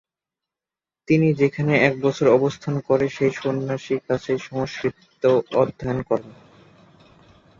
[1.07, 5.23] তিনি সেখানে এক বছর অবস্থান করে সেই সন্ন্যাসীর কাছে সংস্কৃত
[5.55, 6.31] অধ্যয়ন করেন।